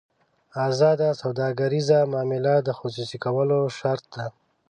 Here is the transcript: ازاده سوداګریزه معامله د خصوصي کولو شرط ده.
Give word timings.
ازاده 0.67 1.09
سوداګریزه 1.21 1.97
معامله 2.11 2.53
د 2.67 2.69
خصوصي 2.79 3.17
کولو 3.25 3.59
شرط 3.77 4.03
ده. 4.15 4.25